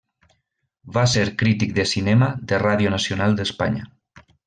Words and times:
Va 0.95 1.03
ser 1.11 1.25
crític 1.43 1.77
de 1.77 1.87
cinema 1.91 2.33
de 2.53 2.61
Ràdio 2.67 2.95
Nacional 2.99 3.41
d'Espanya. 3.43 3.91